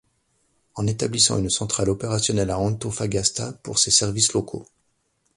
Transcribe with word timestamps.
En 0.73 0.87
établissant 0.87 1.37
une 1.37 1.51
centrale 1.51 1.91
opérationnelle 1.91 2.49
à 2.49 2.57
Antofagasta 2.57 3.53
pour 3.61 3.77
ses 3.77 3.91
services 3.91 4.33
locaux. 4.33 4.65